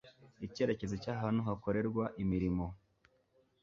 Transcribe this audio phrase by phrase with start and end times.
[0.45, 2.65] icyerekezo cy ahantu hakorerwa imirimo